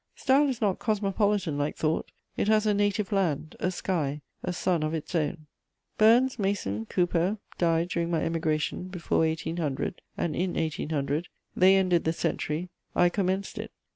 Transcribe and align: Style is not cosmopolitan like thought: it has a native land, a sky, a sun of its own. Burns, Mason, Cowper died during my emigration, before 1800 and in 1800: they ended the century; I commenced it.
Style 0.15 0.49
is 0.49 0.61
not 0.61 0.79
cosmopolitan 0.79 1.59
like 1.59 1.75
thought: 1.77 2.11
it 2.35 2.47
has 2.47 2.65
a 2.65 2.73
native 2.73 3.11
land, 3.11 3.55
a 3.59 3.69
sky, 3.69 4.19
a 4.41 4.51
sun 4.51 4.81
of 4.81 4.95
its 4.95 5.13
own. 5.13 5.45
Burns, 5.99 6.39
Mason, 6.39 6.87
Cowper 6.87 7.37
died 7.59 7.89
during 7.89 8.09
my 8.09 8.23
emigration, 8.23 8.87
before 8.87 9.19
1800 9.19 10.01
and 10.17 10.35
in 10.35 10.55
1800: 10.55 11.27
they 11.55 11.75
ended 11.75 12.05
the 12.05 12.13
century; 12.13 12.69
I 12.95 13.09
commenced 13.09 13.59
it. 13.59 13.69